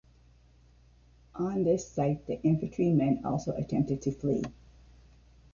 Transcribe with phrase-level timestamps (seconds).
[1.35, 4.41] On this sight, the infantrymen also attempted to flee.